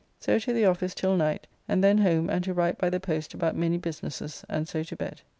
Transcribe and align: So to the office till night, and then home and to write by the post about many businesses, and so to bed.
So 0.19 0.39
to 0.39 0.51
the 0.51 0.65
office 0.65 0.95
till 0.95 1.15
night, 1.15 1.45
and 1.67 1.83
then 1.83 1.99
home 1.99 2.27
and 2.27 2.43
to 2.45 2.55
write 2.55 2.79
by 2.79 2.89
the 2.89 2.99
post 2.99 3.35
about 3.35 3.55
many 3.55 3.77
businesses, 3.77 4.43
and 4.49 4.67
so 4.67 4.81
to 4.81 4.95
bed. 4.95 5.21